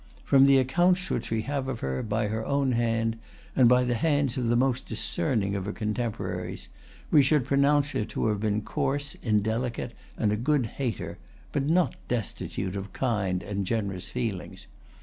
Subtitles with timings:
[0.23, 3.19] From the accounts which we have of her, by her own hand,
[3.55, 6.69] and by the hands of the most discerning of her contemporaries,
[7.11, 11.19] we should pronounce her to have been coarse, indelicate, and a good hater,
[11.51, 14.65] but not destitute of kind and generous feelings.